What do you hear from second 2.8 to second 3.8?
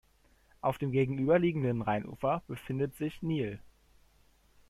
sich Niehl.